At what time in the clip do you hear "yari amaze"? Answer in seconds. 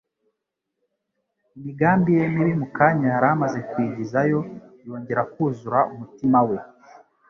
3.15-3.59